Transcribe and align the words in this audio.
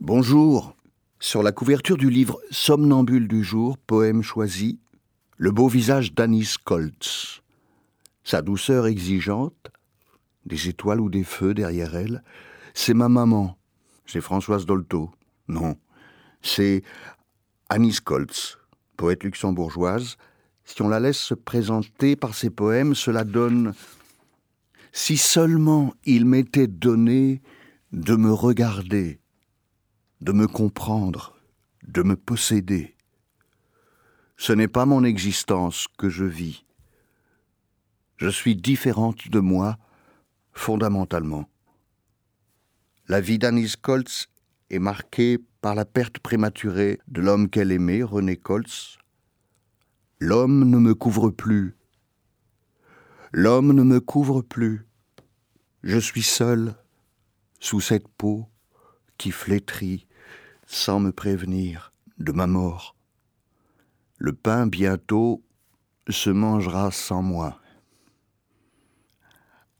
Bonjour. 0.00 0.76
Sur 1.18 1.42
la 1.42 1.50
couverture 1.50 1.96
du 1.96 2.10
livre 2.10 2.40
Somnambule 2.50 3.26
du 3.26 3.42
jour, 3.42 3.76
poème 3.76 4.22
choisi, 4.22 4.78
le 5.36 5.50
beau 5.50 5.68
visage 5.68 6.14
d'Anis 6.14 6.54
Koltz. 6.62 7.42
Sa 8.22 8.40
douceur 8.40 8.86
exigeante, 8.86 9.70
des 10.44 10.68
étoiles 10.68 11.00
ou 11.00 11.10
des 11.10 11.24
feux 11.24 11.54
derrière 11.54 11.96
elle, 11.96 12.22
c'est 12.72 12.94
ma 12.94 13.08
maman, 13.08 13.58
c'est 14.06 14.20
Françoise 14.20 14.64
Dolto. 14.64 15.10
Non, 15.48 15.76
c'est 16.40 16.82
Anis 17.68 18.00
Koltz, 18.00 18.58
poète 18.96 19.24
luxembourgeoise. 19.24 20.16
Si 20.64 20.80
on 20.82 20.88
la 20.88 21.00
laisse 21.00 21.18
se 21.18 21.34
présenter 21.34 22.16
par 22.16 22.34
ses 22.34 22.50
poèmes, 22.50 22.94
cela 22.94 23.24
donne 23.24 23.74
Si 24.98 25.18
seulement 25.18 25.92
il 26.06 26.24
m'était 26.24 26.66
donné 26.66 27.42
de 27.92 28.16
me 28.16 28.32
regarder, 28.32 29.20
de 30.22 30.32
me 30.32 30.48
comprendre, 30.48 31.36
de 31.86 32.02
me 32.02 32.16
posséder. 32.16 32.96
Ce 34.38 34.54
n'est 34.54 34.68
pas 34.68 34.86
mon 34.86 35.04
existence 35.04 35.86
que 35.98 36.08
je 36.08 36.24
vis. 36.24 36.64
Je 38.16 38.28
suis 38.28 38.56
différente 38.56 39.28
de 39.28 39.38
moi 39.38 39.76
fondamentalement. 40.52 41.46
La 43.06 43.20
vie 43.20 43.38
d'Anis 43.38 43.74
Koltz 43.78 44.28
est 44.70 44.78
marquée 44.78 45.38
par 45.60 45.74
la 45.74 45.84
perte 45.84 46.20
prématurée 46.20 46.98
de 47.06 47.20
l'homme 47.20 47.50
qu'elle 47.50 47.70
aimait, 47.70 48.02
René 48.02 48.38
Koltz. 48.38 48.96
L'homme 50.20 50.70
ne 50.70 50.78
me 50.78 50.94
couvre 50.94 51.28
plus. 51.28 51.76
L'homme 53.38 53.74
ne 53.74 53.82
me 53.82 54.00
couvre 54.00 54.40
plus. 54.40 54.86
Je 55.82 55.98
suis 55.98 56.22
seul 56.22 56.74
sous 57.60 57.82
cette 57.82 58.08
peau 58.08 58.48
qui 59.18 59.30
flétrit 59.30 60.06
sans 60.66 61.00
me 61.00 61.12
prévenir 61.12 61.92
de 62.16 62.32
ma 62.32 62.46
mort. 62.46 62.96
Le 64.16 64.32
pain 64.32 64.66
bientôt 64.66 65.44
se 66.08 66.30
mangera 66.30 66.90
sans 66.90 67.20
moi. 67.20 67.60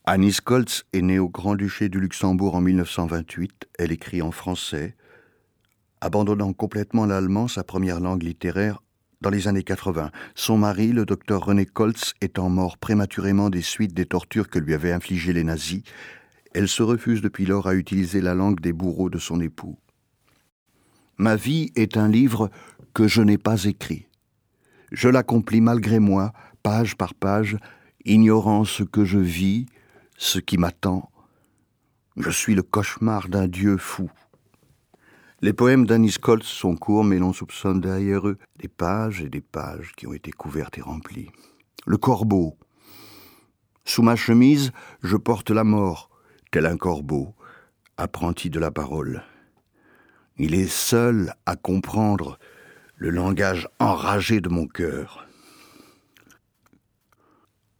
Anis 0.05 0.43
Koltz 0.43 0.84
est 0.93 1.01
née 1.01 1.19
au 1.19 1.31
Grand-Duché 1.31 1.89
du 1.89 1.99
Luxembourg 1.99 2.57
en 2.57 2.61
1928. 2.61 3.69
Elle 3.79 3.91
écrit 3.91 4.21
en 4.21 4.33
français, 4.33 4.99
abandonnant 6.03 6.53
complètement 6.53 7.07
l'allemand, 7.07 7.49
sa 7.49 7.65
première 7.65 8.01
langue 8.01 8.23
littéraire, 8.23 8.83
dans 9.20 9.31
les 9.31 9.48
années 9.48 9.62
80. 9.62 10.11
Son 10.34 10.59
mari, 10.59 10.92
le 10.92 11.05
docteur 11.05 11.45
René 11.45 11.67
Koltz, 11.67 12.14
étant 12.20 12.48
mort 12.48 12.78
prématurément 12.78 13.50
des 13.50 13.62
suites 13.62 13.95
des 13.95 14.06
tortures 14.06 14.48
que 14.48 14.59
lui 14.59 14.75
avaient 14.75 14.92
infligées 14.92 15.33
les 15.33 15.45
nazis, 15.45 15.83
elle 16.55 16.69
se 16.69 16.83
refuse 16.83 17.20
depuis 17.20 17.47
lors 17.47 17.67
à 17.67 17.75
utiliser 17.75 18.20
la 18.20 18.34
langue 18.34 18.61
des 18.61 18.72
bourreaux 18.72 19.11
de 19.11 19.19
son 19.19 19.41
époux. 19.41 19.78
Ma 21.19 21.37
vie 21.37 21.72
est 21.77 21.97
un 21.97 22.09
livre 22.09 22.50
que 22.94 23.09
je 23.09 23.22
n'ai 23.22 23.39
pas 23.39 23.64
écrit. 23.64 24.06
Je 24.92 25.09
l'accomplis 25.09 25.61
malgré 25.61 25.98
moi, 25.98 26.33
page 26.62 26.97
par 26.97 27.14
page, 27.14 27.56
ignorant 28.05 28.64
ce 28.64 28.83
que 28.83 29.05
je 29.05 29.19
vis, 29.19 29.67
ce 30.17 30.39
qui 30.39 30.59
m'attend. 30.59 31.11
Je 32.17 32.31
suis 32.31 32.55
le 32.55 32.62
cauchemar 32.62 33.28
d'un 33.28 33.48
dieu 33.48 33.77
fou. 33.77 34.11
Les 35.42 35.53
poèmes 35.53 35.84
d'Anis 35.84 36.17
Koltz 36.19 36.47
sont 36.47 36.77
courts, 36.77 37.05
mais 37.05 37.19
l'on 37.19 37.34
soupçonne 37.34 37.81
derrière 37.81 38.27
eux 38.27 38.39
des 38.59 38.69
pages 38.69 39.20
et 39.20 39.29
des 39.29 39.43
pages 39.43 39.93
qui 39.95 40.06
ont 40.06 40.15
été 40.15 40.31
couvertes 40.31 40.78
et 40.78 40.81
remplies. 40.81 41.31
Le 41.84 41.98
corbeau. 41.98 42.56
Sous 43.84 44.03
ma 44.03 44.17
chemise, 44.17 44.73
je 45.03 45.17
porte 45.17 45.51
la 45.51 45.62
mort, 45.62 46.09
tel 46.51 46.65
un 46.65 46.78
corbeau, 46.78 47.34
apprenti 47.98 48.48
de 48.48 48.59
la 48.59 48.70
parole. 48.70 49.25
Il 50.39 50.55
est 50.55 50.70
seul 50.70 51.34
à 51.45 51.55
comprendre 51.55 52.39
le 52.97 53.11
langage 53.11 53.69
enragé 53.78 54.41
de 54.41 54.48
mon 54.48 54.66
cœur. 54.66 55.27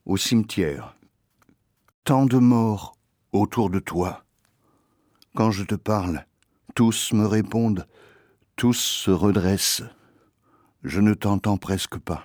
Au 0.05 0.19
cimetière, 0.19 0.95
tant 2.05 2.27
de 2.27 2.37
morts 2.37 2.99
autour 3.33 3.71
de 3.71 3.79
toi. 3.79 4.25
Quand 5.35 5.51
je 5.51 5.65
te 5.65 5.75
parle, 5.75 6.27
tous 6.77 7.13
me 7.13 7.27
répondent, 7.27 7.89
tous 8.55 8.79
se 8.79 9.11
redressent. 9.11 9.83
Je 10.85 11.01
ne 11.01 11.15
t'entends 11.15 11.57
presque 11.57 11.99
pas. 11.99 12.23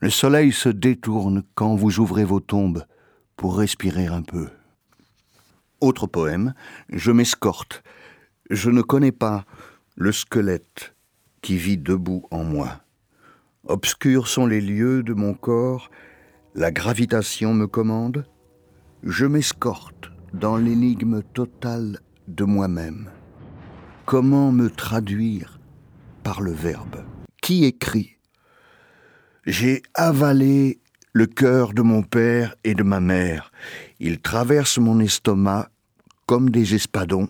Le 0.00 0.10
soleil 0.10 0.52
se 0.52 0.68
détourne 0.68 1.44
quand 1.54 1.74
vous 1.74 2.00
ouvrez 2.00 2.24
vos 2.24 2.40
tombes 2.40 2.84
pour 3.36 3.56
respirer 3.56 4.08
un 4.08 4.20
peu. 4.20 4.50
Autre 5.80 6.06
poème, 6.06 6.52
je 6.90 7.12
m'escorte. 7.12 7.82
Je 8.50 8.68
ne 8.68 8.82
connais 8.82 9.12
pas 9.12 9.46
le 9.94 10.12
squelette 10.12 10.94
qui 11.40 11.56
vit 11.56 11.78
debout 11.78 12.26
en 12.30 12.44
moi. 12.44 12.82
Obscurs 13.66 14.28
sont 14.28 14.46
les 14.46 14.60
lieux 14.60 15.02
de 15.02 15.14
mon 15.14 15.32
corps 15.32 15.88
la 16.56 16.70
gravitation 16.70 17.52
me 17.52 17.66
commande, 17.66 18.26
je 19.02 19.26
m'escorte 19.26 20.12
dans 20.32 20.56
l'énigme 20.56 21.20
totale 21.20 21.98
de 22.28 22.44
moi-même. 22.44 23.10
Comment 24.06 24.52
me 24.52 24.70
traduire 24.70 25.58
par 26.22 26.40
le 26.40 26.52
verbe? 26.52 27.04
Qui 27.42 27.64
écrit? 27.64 28.16
J'ai 29.46 29.82
avalé 29.94 30.80
le 31.12 31.26
cœur 31.26 31.74
de 31.74 31.82
mon 31.82 32.02
père 32.02 32.54
et 32.64 32.74
de 32.74 32.82
ma 32.82 33.00
mère. 33.00 33.52
Il 34.00 34.20
traverse 34.20 34.78
mon 34.78 35.00
estomac 35.00 35.70
comme 36.26 36.50
des 36.50 36.74
espadons. 36.74 37.28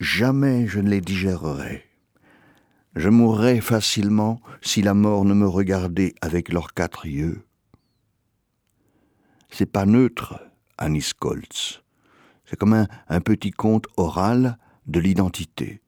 Jamais 0.00 0.66
je 0.66 0.80
ne 0.80 0.90
les 0.90 1.00
digérerai. 1.00 1.84
Je 2.94 3.08
mourrais 3.08 3.60
facilement 3.60 4.40
si 4.60 4.82
la 4.82 4.94
mort 4.94 5.24
ne 5.24 5.34
me 5.34 5.46
regardait 5.46 6.14
avec 6.20 6.52
leurs 6.52 6.74
quatre 6.74 7.06
yeux. 7.06 7.42
C'est 9.50 9.70
pas 9.70 9.86
neutre, 9.86 10.42
Anis. 10.76 11.12
C'est 12.52 12.58
comme 12.58 12.86
un, 13.08 13.20
petit 13.22 13.50
conte 13.50 13.86
oral 13.96 14.58
de 14.86 15.00
l'identité. 15.00 15.80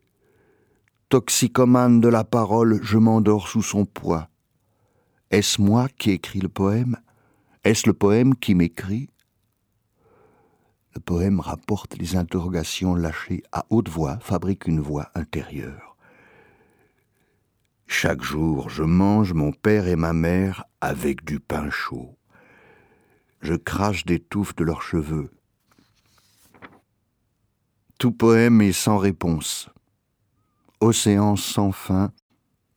Toxicomane 1.11 2.01
de 2.01 2.09
la 2.09 2.25
parole, 2.25 2.81
je 2.83 2.97
m'endors 2.97 3.49
sous 3.49 3.61
son 3.61 3.85
poids. 3.85 4.31
Est-ce 5.31 5.61
moi 5.61 5.89
qui 5.99 6.13
écris 6.13 6.41
le 6.41 6.49
poème? 6.49 6.97
Est-ce 7.65 7.87
le 7.87 7.93
poème 7.93 8.35
qui 8.35 8.55
m'écrit? 8.55 9.11
Le 10.95 11.03
poème 11.03 11.39
rapporte 11.39 11.99
les 11.99 12.17
interrogations 12.17 12.95
lâchées 12.95 13.43
à 13.53 13.67
haute 13.69 13.91
voix, 13.91 14.19
fabrique 14.23 14.67
une 14.67 14.81
voix 14.81 15.11
intérieure. 15.15 15.99
Chaque 17.87 18.23
jour, 18.23 18.71
je 18.71 18.85
mange 18.85 19.35
mon 19.35 19.53
père 19.53 19.87
et 19.87 19.97
ma 19.97 20.15
mère 20.15 20.65
avec 20.81 21.27
du 21.27 21.41
pain 21.41 21.69
chaud 21.69 22.17
je 23.45 23.55
crache 23.55 24.07
des 24.07 24.21
touffes 24.21 24.57
de 24.57 24.65
leurs 24.65 24.81
cheveux. 24.81 25.31
Tout 27.99 28.13
poème 28.13 28.61
est 28.61 28.73
sans 28.73 28.99
réponse. 28.99 29.69
Océan 30.81 31.37
sans 31.37 31.73
fin, 31.73 32.13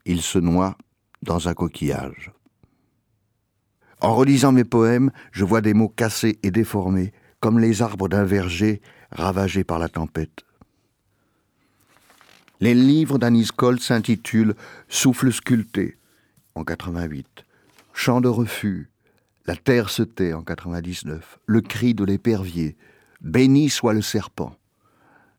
il 0.06 0.22
se 0.22 0.40
noie 0.40 0.78
dans 1.22 1.48
un 1.48 1.54
coquillage. 1.54 2.32
En 4.00 4.16
relisant 4.16 4.52
mes 4.52 4.64
poèmes, 4.64 5.12
je 5.32 5.44
vois 5.44 5.62
des 5.62 5.74
mots 5.74 5.90
cassés 5.90 6.40
et 6.44 6.52
déformés, 6.52 7.14
comme 7.40 7.60
les 7.60 7.82
arbres 7.82 8.08
d'un 8.08 8.24
verger 8.24 8.82
ravagés 9.12 9.64
par 9.64 9.80
la 9.80 9.90
tempête. 9.90 10.46
Les 12.60 12.74
livres 12.74 13.18
d'Anis 13.18 13.50
Cole 13.56 13.80
s'intitulent 13.80 14.56
Souffle 14.88 15.32
sculpté 15.32 15.98
en 16.56 16.64
88, 16.64 17.46
Chant 17.94 18.22
de 18.22 18.28
refus 18.28 18.90
la 19.48 19.56
terre 19.56 19.90
se 19.90 20.04
tait 20.04 20.34
en 20.34 20.44
99. 20.44 21.40
Le 21.46 21.62
cri 21.62 21.94
de 21.94 22.04
l'épervier. 22.04 22.76
Béni 23.22 23.70
soit 23.70 23.94
le 23.94 24.02
serpent. 24.02 24.54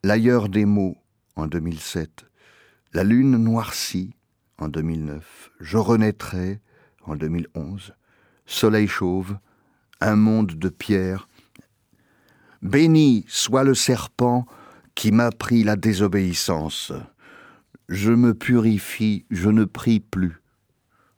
L'ailleurs 0.01 0.47
des 0.47 0.63
mots 0.63 0.95
en 1.35 1.47
2007. 1.47 2.25
La 2.93 3.03
lune 3.03 3.35
noircie 3.35 4.15
en 4.57 4.69
2009. 4.69 5.51
Je 5.59 5.75
renaîtrai 5.77 6.61
en 7.03 7.17
2011. 7.17 7.93
Soleil 8.45 8.87
chauve. 8.87 9.37
Un 9.99 10.15
monde 10.15 10.53
de 10.53 10.69
pierre. 10.69 11.27
Béni 12.61 13.25
soit 13.27 13.65
le 13.65 13.73
serpent 13.73 14.45
qui 14.95 15.11
m'a 15.11 15.31
pris 15.31 15.65
la 15.65 15.75
désobéissance. 15.75 16.93
Je 17.89 18.13
me 18.13 18.33
purifie, 18.33 19.25
je 19.29 19.49
ne 19.49 19.65
prie 19.65 19.99
plus. 19.99 20.41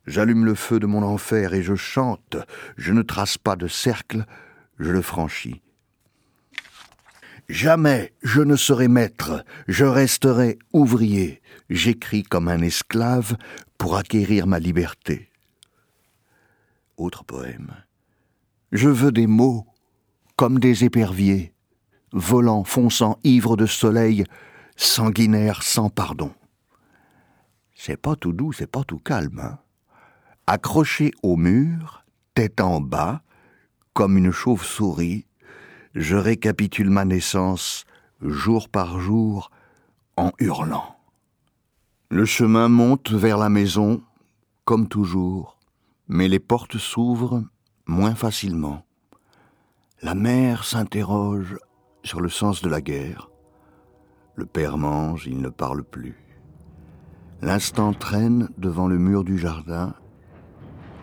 J'allume 0.07 0.43
le 0.43 0.55
feu 0.55 0.79
de 0.79 0.87
mon 0.87 1.03
enfer 1.03 1.53
et 1.53 1.61
je 1.61 1.75
chante. 1.75 2.35
Je 2.77 2.93
ne 2.93 3.03
trace 3.03 3.37
pas 3.37 3.55
de 3.55 3.67
cercle, 3.67 4.25
je 4.79 4.89
le 4.89 5.03
franchis. 5.03 5.61
Jamais 7.51 8.13
je 8.23 8.41
ne 8.41 8.55
serai 8.55 8.87
maître, 8.87 9.43
je 9.67 9.83
resterai 9.83 10.57
ouvrier. 10.71 11.41
J'écris 11.69 12.23
comme 12.23 12.47
un 12.47 12.61
esclave 12.61 13.35
pour 13.77 13.97
acquérir 13.97 14.47
ma 14.47 14.57
liberté. 14.57 15.29
Autre 16.95 17.25
poème. 17.25 17.71
Je 18.71 18.87
veux 18.87 19.11
des 19.11 19.27
mots 19.27 19.67
comme 20.37 20.59
des 20.59 20.85
éperviers, 20.85 21.53
volant, 22.13 22.63
fonçant, 22.63 23.19
ivre 23.25 23.57
de 23.57 23.65
soleil, 23.65 24.23
sanguinaire 24.77 25.61
sans 25.61 25.89
pardon. 25.89 26.31
C'est 27.75 27.97
pas 27.97 28.15
tout 28.15 28.31
doux, 28.31 28.53
c'est 28.53 28.71
pas 28.71 28.85
tout 28.85 28.99
calme. 28.99 29.41
Hein. 29.43 29.59
Accroché 30.47 31.11
au 31.21 31.35
mur, 31.35 32.05
tête 32.33 32.61
en 32.61 32.79
bas, 32.79 33.23
comme 33.93 34.17
une 34.17 34.31
chauve-souris, 34.31 35.25
je 35.95 36.15
récapitule 36.15 36.89
ma 36.89 37.05
naissance 37.05 37.85
jour 38.21 38.69
par 38.69 38.99
jour 38.99 39.51
en 40.17 40.31
hurlant. 40.39 40.95
Le 42.09 42.25
chemin 42.25 42.67
monte 42.67 43.11
vers 43.11 43.37
la 43.37 43.49
maison, 43.49 44.01
comme 44.65 44.87
toujours, 44.87 45.57
mais 46.07 46.27
les 46.27 46.39
portes 46.39 46.77
s'ouvrent 46.77 47.43
moins 47.87 48.15
facilement. 48.15 48.85
La 50.01 50.15
mère 50.15 50.63
s'interroge 50.63 51.57
sur 52.03 52.21
le 52.21 52.29
sens 52.29 52.61
de 52.61 52.69
la 52.69 52.81
guerre. 52.81 53.29
Le 54.35 54.45
père 54.45 54.77
mange, 54.77 55.27
il 55.27 55.41
ne 55.41 55.49
parle 55.49 55.83
plus. 55.83 56.17
L'instant 57.41 57.93
traîne 57.93 58.49
devant 58.57 58.87
le 58.87 58.97
mur 58.97 59.23
du 59.23 59.37
jardin. 59.37 59.93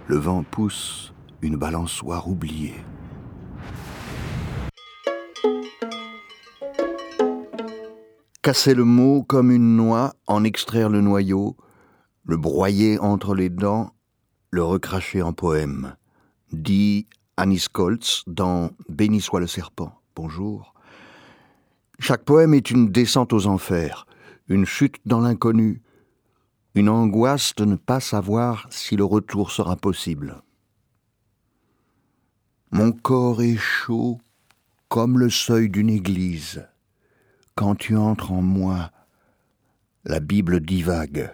Le 0.06 0.16
vent 0.16 0.42
pousse 0.42 1.12
une 1.42 1.56
balançoire 1.56 2.28
oubliée. 2.28 2.76
Casser 8.40 8.74
le 8.74 8.84
mot 8.84 9.24
comme 9.24 9.50
une 9.50 9.76
noix, 9.76 10.14
en 10.28 10.44
extraire 10.44 10.88
le 10.88 11.00
noyau, 11.00 11.56
le 12.24 12.36
broyer 12.36 12.96
entre 13.00 13.34
les 13.34 13.48
dents, 13.50 13.90
le 14.52 14.62
recracher 14.62 15.22
en 15.22 15.32
poème, 15.32 15.96
dit 16.52 17.08
Anis 17.36 17.68
Koltz 17.68 18.22
dans 18.28 18.70
Béni 18.88 19.20
soit 19.20 19.40
le 19.40 19.48
serpent. 19.48 20.00
Bonjour. 20.14 20.72
Chaque 21.98 22.24
poème 22.24 22.54
est 22.54 22.70
une 22.70 22.92
descente 22.92 23.32
aux 23.32 23.48
enfers, 23.48 24.06
une 24.46 24.64
chute 24.64 25.00
dans 25.04 25.20
l'inconnu, 25.20 25.82
une 26.76 26.88
angoisse 26.88 27.56
de 27.56 27.64
ne 27.64 27.74
pas 27.74 27.98
savoir 27.98 28.68
si 28.70 28.94
le 28.94 29.04
retour 29.04 29.50
sera 29.50 29.74
possible. 29.74 30.42
Mon 32.70 32.92
corps 32.92 33.42
est 33.42 33.56
chaud 33.56 34.20
comme 34.88 35.18
le 35.18 35.28
seuil 35.28 35.68
d'une 35.68 35.90
église. 35.90 36.68
Quand 37.58 37.74
tu 37.74 37.96
entres 37.96 38.30
en 38.30 38.40
moi, 38.40 38.92
la 40.04 40.20
Bible 40.20 40.60
divague. 40.60 41.32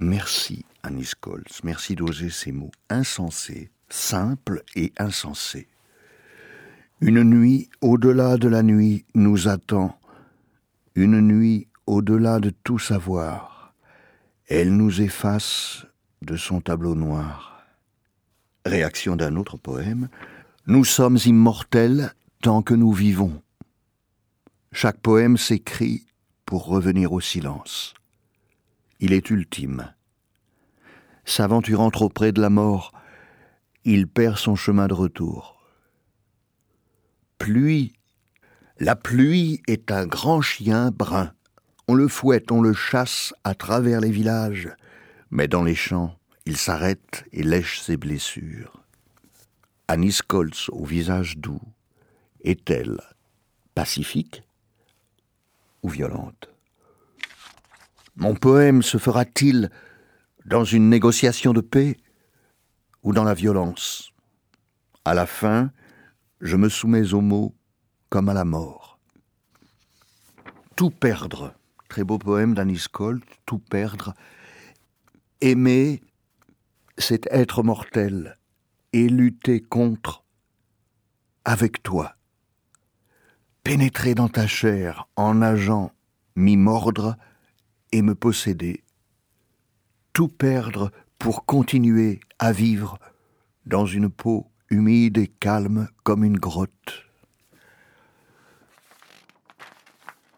Merci, 0.00 0.64
Anis 0.82 1.14
Koltz, 1.14 1.62
merci 1.62 1.94
d'oser 1.94 2.30
ces 2.30 2.52
mots 2.52 2.70
insensés, 2.88 3.70
simples 3.90 4.62
et 4.76 4.94
insensés. 4.98 5.68
Une 7.02 7.22
nuit 7.22 7.68
au-delà 7.82 8.38
de 8.38 8.48
la 8.48 8.62
nuit 8.62 9.04
nous 9.14 9.46
attend, 9.46 9.94
une 10.94 11.20
nuit 11.20 11.68
au-delà 11.86 12.40
de 12.40 12.48
tout 12.48 12.78
savoir. 12.78 13.74
Elle 14.46 14.74
nous 14.74 15.02
efface 15.02 15.84
de 16.22 16.38
son 16.38 16.62
tableau 16.62 16.94
noir. 16.94 17.62
Réaction 18.64 19.16
d'un 19.16 19.36
autre 19.36 19.58
poème. 19.58 20.08
Nous 20.66 20.86
sommes 20.86 21.18
immortels 21.26 22.14
tant 22.40 22.62
que 22.62 22.72
nous 22.72 22.92
vivons. 22.92 23.42
Chaque 24.72 25.00
poème 25.00 25.36
s'écrit 25.36 26.06
pour 26.46 26.66
revenir 26.66 27.12
au 27.12 27.20
silence. 27.20 27.94
Il 29.00 29.12
est 29.12 29.30
ultime. 29.30 29.94
S'aventurant 31.24 31.90
trop 31.90 32.08
près 32.08 32.32
de 32.32 32.40
la 32.40 32.50
mort, 32.50 32.92
il 33.84 34.08
perd 34.08 34.36
son 34.36 34.56
chemin 34.56 34.86
de 34.86 34.94
retour 34.94 35.58
pluie. 37.38 37.94
La 38.78 38.94
pluie 38.96 39.62
est 39.66 39.90
un 39.90 40.06
grand 40.06 40.42
chien 40.42 40.90
brun. 40.90 41.32
On 41.86 41.94
le 41.94 42.08
fouette, 42.08 42.52
on 42.52 42.60
le 42.60 42.74
chasse 42.74 43.32
à 43.44 43.54
travers 43.54 44.00
les 44.00 44.10
villages, 44.10 44.68
mais 45.30 45.48
dans 45.48 45.62
les 45.62 45.74
champs, 45.74 46.18
il 46.44 46.56
s'arrête 46.56 47.24
et 47.32 47.42
lèche 47.42 47.80
ses 47.80 47.96
blessures. 47.96 48.84
Anis 49.88 50.20
Koltz, 50.20 50.68
au 50.68 50.84
visage 50.84 51.38
doux, 51.38 51.62
est-elle 52.44 53.00
pacifique? 53.74 54.42
Ou 55.82 55.88
violente 55.88 56.48
Mon 58.16 58.34
poème 58.34 58.82
se 58.82 58.98
fera-t-il 58.98 59.70
dans 60.44 60.64
une 60.64 60.88
négociation 60.88 61.52
de 61.52 61.60
paix 61.60 61.96
ou 63.02 63.12
dans 63.12 63.24
la 63.24 63.34
violence? 63.34 64.12
À 65.04 65.14
la 65.14 65.26
fin, 65.26 65.70
je 66.40 66.56
me 66.56 66.68
soumets 66.68 67.14
aux 67.14 67.20
mots 67.20 67.54
comme 68.08 68.28
à 68.28 68.34
la 68.34 68.44
mort. 68.44 68.98
Tout 70.76 70.90
perdre, 70.90 71.54
très 71.88 72.04
beau 72.04 72.18
poème 72.18 72.54
d'Anis 72.54 72.84
Colt, 72.90 73.24
tout 73.46 73.58
perdre. 73.58 74.14
Aimer, 75.40 76.02
c'est 76.96 77.26
être 77.32 77.62
mortel 77.62 78.36
et 78.92 79.08
lutter 79.08 79.60
contre 79.60 80.24
avec 81.44 81.82
toi. 81.82 82.17
Pénétrer 83.68 84.14
dans 84.14 84.30
ta 84.30 84.46
chair 84.46 85.08
en 85.14 85.34
nageant, 85.34 85.92
m'y 86.36 86.56
mordre 86.56 87.18
et 87.92 88.00
me 88.00 88.14
posséder. 88.14 88.82
Tout 90.14 90.28
perdre 90.28 90.90
pour 91.18 91.44
continuer 91.44 92.20
à 92.38 92.50
vivre 92.52 92.98
dans 93.66 93.84
une 93.84 94.08
peau 94.08 94.46
humide 94.70 95.18
et 95.18 95.26
calme 95.26 95.88
comme 96.02 96.24
une 96.24 96.38
grotte. 96.38 97.07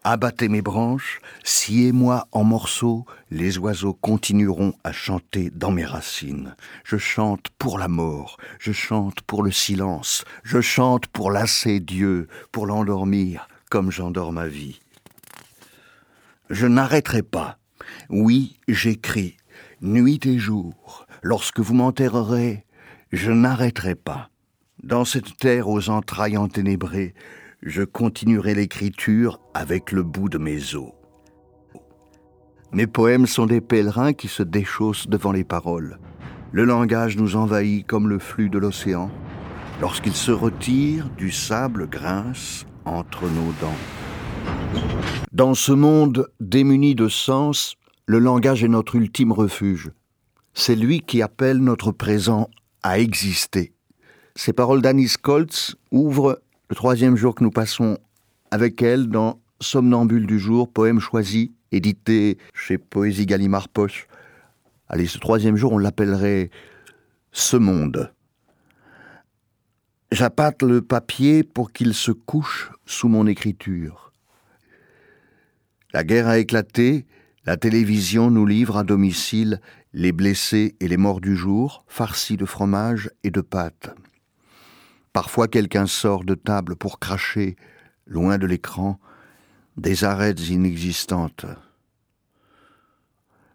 Abattez 0.03 0.49
mes 0.49 0.63
branches, 0.63 1.21
sciez-moi 1.43 2.27
en 2.31 2.43
morceaux, 2.43 3.05
les 3.29 3.59
oiseaux 3.59 3.93
continueront 3.93 4.73
à 4.83 4.91
chanter 4.91 5.51
dans 5.51 5.69
mes 5.69 5.85
racines. 5.85 6.55
Je 6.83 6.97
chante 6.97 7.49
pour 7.59 7.77
la 7.77 7.87
mort, 7.87 8.37
je 8.57 8.71
chante 8.71 9.21
pour 9.21 9.43
le 9.43 9.51
silence, 9.51 10.25
je 10.43 10.59
chante 10.59 11.05
pour 11.05 11.29
lasser 11.29 11.79
Dieu, 11.79 12.27
pour 12.51 12.65
l'endormir, 12.65 13.47
comme 13.69 13.91
j'endors 13.91 14.31
ma 14.31 14.47
vie. 14.47 14.79
Je 16.49 16.65
n'arrêterai 16.65 17.21
pas. 17.21 17.59
Oui, 18.09 18.57
j'écris, 18.67 19.37
nuit 19.81 20.25
et 20.25 20.39
jour. 20.39 21.05
Lorsque 21.21 21.59
vous 21.59 21.75
m'enterrerez, 21.75 22.65
je 23.11 23.31
n'arrêterai 23.31 23.93
pas. 23.93 24.31
Dans 24.81 25.05
cette 25.05 25.37
terre 25.37 25.69
aux 25.69 25.91
entrailles 25.91 26.37
enténébrées, 26.37 27.13
je 27.61 27.83
continuerai 27.83 28.55
l'écriture 28.55 29.39
avec 29.53 29.91
le 29.91 30.01
bout 30.01 30.29
de 30.29 30.39
mes 30.39 30.75
os. 30.75 30.91
Mes 32.71 32.87
poèmes 32.87 33.27
sont 33.27 33.45
des 33.45 33.61
pèlerins 33.61 34.13
qui 34.13 34.27
se 34.27 34.41
déchaussent 34.41 35.07
devant 35.07 35.31
les 35.31 35.43
paroles. 35.43 35.99
Le 36.51 36.63
langage 36.63 37.17
nous 37.17 37.35
envahit 37.35 37.85
comme 37.85 38.09
le 38.09 38.17
flux 38.17 38.49
de 38.49 38.57
l'océan. 38.57 39.11
Lorsqu'il 39.79 40.13
se 40.13 40.31
retire, 40.31 41.09
du 41.17 41.31
sable 41.31 41.87
grince 41.87 42.65
entre 42.85 43.23
nos 43.23 43.51
dents. 43.61 44.51
Dans 45.31 45.53
ce 45.53 45.71
monde 45.71 46.29
démuni 46.39 46.95
de 46.95 47.09
sens, 47.09 47.75
le 48.05 48.19
langage 48.19 48.63
est 48.63 48.69
notre 48.69 48.95
ultime 48.95 49.31
refuge. 49.31 49.91
C'est 50.53 50.75
lui 50.75 51.01
qui 51.01 51.21
appelle 51.21 51.59
notre 51.59 51.91
présent 51.91 52.49
à 52.81 52.99
exister. 52.99 53.73
Ces 54.35 54.53
paroles 54.53 54.81
d'Anis 54.81 55.13
Koltz 55.21 55.75
ouvrent 55.91 56.41
le 56.71 56.75
troisième 56.75 57.17
jour 57.17 57.35
que 57.35 57.43
nous 57.43 57.51
passons 57.51 57.97
avec 58.49 58.81
elle 58.81 59.09
dans 59.09 59.41
Somnambule 59.59 60.25
du 60.25 60.39
jour, 60.39 60.71
poème 60.71 61.01
choisi, 61.01 61.51
édité 61.73 62.37
chez 62.53 62.77
Poésie 62.77 63.25
Gallimard 63.25 63.67
Poche. 63.67 64.07
Allez, 64.87 65.05
ce 65.05 65.17
troisième 65.17 65.57
jour, 65.57 65.73
on 65.73 65.77
l'appellerait 65.77 66.49
Ce 67.33 67.57
monde. 67.57 68.13
J'appâte 70.13 70.63
le 70.63 70.81
papier 70.81 71.43
pour 71.43 71.73
qu'il 71.73 71.93
se 71.93 72.13
couche 72.13 72.71
sous 72.85 73.09
mon 73.09 73.27
écriture. 73.27 74.13
La 75.91 76.05
guerre 76.05 76.29
a 76.29 76.37
éclaté, 76.37 77.05
la 77.43 77.57
télévision 77.57 78.31
nous 78.31 78.45
livre 78.45 78.77
à 78.77 78.85
domicile 78.85 79.59
les 79.91 80.13
blessés 80.13 80.75
et 80.79 80.87
les 80.87 80.95
morts 80.95 81.19
du 81.19 81.35
jour, 81.35 81.83
farcis 81.89 82.37
de 82.37 82.45
fromage 82.45 83.11
et 83.25 83.29
de 83.29 83.41
pâte. 83.41 83.93
Parfois 85.13 85.47
quelqu'un 85.47 85.87
sort 85.87 86.23
de 86.23 86.35
table 86.35 86.75
pour 86.75 86.99
cracher, 86.99 87.55
loin 88.05 88.37
de 88.37 88.47
l'écran, 88.47 88.99
des 89.77 90.03
arêtes 90.03 90.49
inexistantes. 90.49 91.45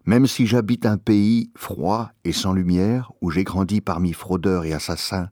Même 0.05 0.27
si 0.27 0.47
j'habite 0.47 0.85
un 0.85 0.97
pays 0.97 1.51
froid 1.55 2.11
et 2.23 2.31
sans 2.31 2.53
lumière, 2.53 3.11
où 3.21 3.29
j'ai 3.29 3.43
grandi 3.43 3.81
parmi 3.81 4.13
fraudeurs 4.13 4.65
et 4.65 4.73
assassins, 4.73 5.29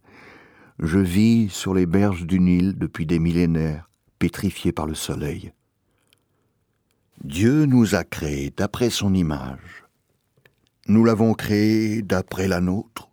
je 0.80 1.00
vis 1.00 1.50
sur 1.50 1.74
les 1.74 1.86
berges 1.86 2.26
du 2.26 2.40
Nil 2.40 2.78
depuis 2.78 3.06
des 3.06 3.20
millénaires, 3.20 3.90
pétrifié 4.20 4.74
par 4.74 4.86
le 4.86 4.96
soleil. 4.96 5.54
Dieu 7.24 7.66
nous 7.66 7.96
a 7.96 8.04
créés 8.04 8.52
d'après 8.56 8.90
son 8.90 9.14
image. 9.14 9.86
Nous 10.88 11.06
l'avons 11.06 11.34
créé 11.34 12.02
d'après 12.02 12.48
la 12.48 12.60
nôtre. 12.60 13.10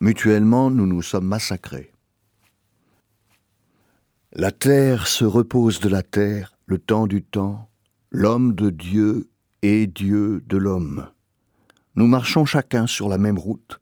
Mutuellement, 0.00 0.70
nous 0.70 0.86
nous 0.86 1.02
sommes 1.02 1.28
massacrés. 1.28 1.93
La 4.36 4.50
terre 4.50 5.06
se 5.06 5.24
repose 5.24 5.78
de 5.78 5.88
la 5.88 6.02
terre, 6.02 6.58
le 6.66 6.78
temps 6.78 7.06
du 7.06 7.22
temps, 7.22 7.70
l'homme 8.10 8.56
de 8.56 8.70
Dieu 8.70 9.30
et 9.62 9.86
Dieu 9.86 10.42
de 10.48 10.56
l'homme. 10.56 11.08
Nous 11.94 12.08
marchons 12.08 12.44
chacun 12.44 12.88
sur 12.88 13.08
la 13.08 13.16
même 13.16 13.38
route. 13.38 13.78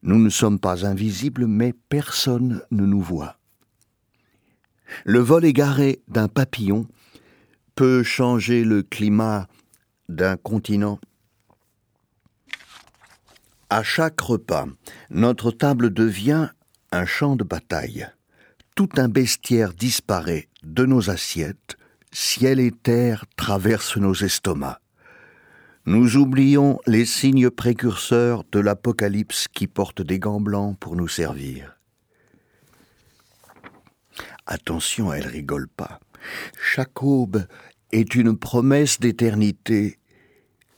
Nous 0.00 0.18
ne 0.18 0.30
sommes 0.30 0.58
pas 0.58 0.86
invisibles, 0.86 1.46
mais 1.46 1.74
personne 1.90 2.62
ne 2.70 2.86
nous 2.86 3.02
voit. 3.02 3.36
Le 5.04 5.18
vol 5.18 5.44
égaré 5.44 6.00
d'un 6.08 6.28
papillon 6.28 6.86
peut 7.74 8.02
changer 8.02 8.64
le 8.64 8.82
climat 8.82 9.48
d'un 10.08 10.38
continent. 10.38 10.98
À 13.68 13.82
chaque 13.82 14.18
repas, 14.18 14.64
notre 15.10 15.50
table 15.50 15.92
devient 15.92 16.48
un 16.90 17.04
champ 17.04 17.36
de 17.36 17.44
bataille. 17.44 18.08
Tout 18.78 18.90
un 18.96 19.08
bestiaire 19.08 19.74
disparaît 19.74 20.46
de 20.62 20.86
nos 20.86 21.10
assiettes, 21.10 21.76
ciel 22.12 22.60
et 22.60 22.70
terre 22.70 23.24
traversent 23.34 23.96
nos 23.96 24.14
estomacs. 24.14 24.78
Nous 25.84 26.16
oublions 26.16 26.78
les 26.86 27.04
signes 27.04 27.50
précurseurs 27.50 28.44
de 28.52 28.60
l'Apocalypse 28.60 29.48
qui 29.48 29.66
portent 29.66 30.02
des 30.02 30.20
gants 30.20 30.40
blancs 30.40 30.78
pour 30.78 30.94
nous 30.94 31.08
servir. 31.08 31.76
Attention, 34.46 35.12
elle 35.12 35.26
rigole 35.26 35.66
pas. 35.66 35.98
Chaque 36.62 37.02
aube 37.02 37.48
est 37.90 38.14
une 38.14 38.38
promesse 38.38 39.00
d'éternité. 39.00 39.98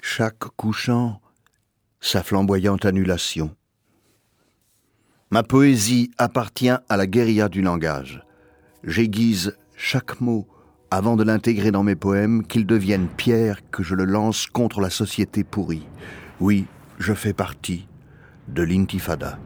Chaque 0.00 0.38
couchant, 0.57 1.21
sa 2.00 2.23
flamboyante 2.23 2.87
annulation. 2.87 3.54
Ma 5.32 5.44
poésie 5.44 6.10
appartient 6.18 6.70
à 6.70 6.96
la 6.96 7.06
guérilla 7.06 7.49
du 7.49 7.62
langage. 7.62 8.25
J'aiguise 8.82 9.56
chaque 9.76 10.20
mot 10.20 10.49
avant 10.90 11.14
de 11.14 11.22
l'intégrer 11.22 11.70
dans 11.70 11.84
mes 11.84 11.94
poèmes, 11.94 12.44
qu'il 12.44 12.66
devienne 12.66 13.06
pierre 13.06 13.60
que 13.70 13.84
je 13.84 13.94
le 13.94 14.06
lance 14.06 14.49
contre 14.49 14.80
la 14.80 14.90
société 14.90 15.44
pourrie. 15.44 15.87
Oui, 16.40 16.66
je 16.99 17.14
fais 17.14 17.32
partie 17.32 17.87
de 18.49 18.64
l'intifada. 18.64 19.38